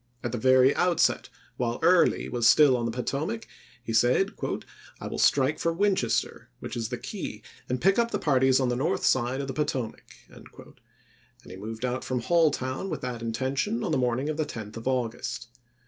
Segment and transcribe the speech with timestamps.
[0.23, 3.45] At the very outset, while Early was still on the Potomac,
[3.83, 4.31] he said,
[4.99, 8.69] "I will strike for Winchester, which is the key, and pick up the parties on
[8.69, 10.47] the north side of the Potomac"; and
[11.45, 14.87] he moved out from Halltown with that intention on the morning of the 10th of
[14.87, 15.49] August.